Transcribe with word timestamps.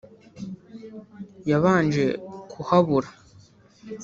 yabanje 1.49 2.05
kuhabura 2.51 3.09